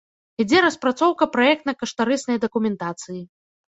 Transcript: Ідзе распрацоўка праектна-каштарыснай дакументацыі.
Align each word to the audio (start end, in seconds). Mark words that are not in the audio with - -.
Ідзе 0.43 0.61
распрацоўка 0.65 1.23
праектна-каштарыснай 1.37 2.37
дакументацыі. 2.47 3.21